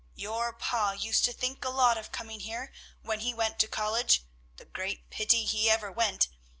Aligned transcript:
Your 0.15 0.51
pa 0.53 0.93
used 0.93 1.25
to 1.25 1.31
think 1.31 1.63
a 1.63 1.69
lot 1.69 1.95
of 1.95 2.11
coming 2.11 2.39
here 2.39 2.71
when 3.03 3.19
he 3.19 3.35
went 3.35 3.59
to 3.59 3.67
college 3.67 4.23
the 4.57 4.65
great 4.65 5.11
pity 5.11 5.45
he 5.45 5.69
ever 5.69 5.91
went. 5.91 6.27